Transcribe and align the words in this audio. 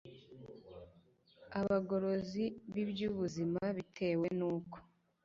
abagorozi 1.59 2.43
bibyubuzima 2.73 3.61
bitewe 3.77 4.27
nuko 4.37 4.77